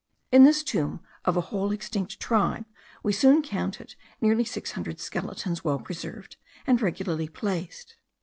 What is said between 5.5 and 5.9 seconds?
well